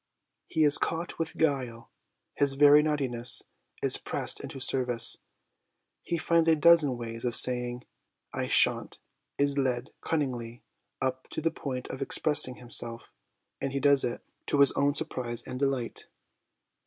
He 0.47 0.63
is 0.63 0.79
caught 0.79 1.19
with 1.19 1.37
guile, 1.37 1.91
his 2.33 2.55
very 2.55 2.81
naughtiness 2.81 3.43
is 3.83 3.97
pressed 3.97 4.39
into 4.39 4.59
service, 4.59 5.19
he 6.01 6.17
finds 6.17 6.47
a 6.47 6.55
dozen 6.55 6.97
ways 6.97 7.23
of 7.23 7.35
saying' 7.35 7.83
I 8.33 8.47
shan't/ 8.47 8.97
is 9.37 9.59
led 9.59 9.91
cunningly 10.03 10.63
up 11.03 11.29
to 11.29 11.39
the 11.39 11.51
point 11.51 11.87
of 11.89 12.01
expressing 12.01 12.55
himself, 12.55 13.11
and 13.61 13.73
he 13.73 13.79
does 13.79 14.03
it, 14.03 14.23
to 14.47 14.61
his 14.61 14.71
own 14.71 14.95
surprise 14.95 15.43
and 15.43 15.59
delight. 15.59 16.07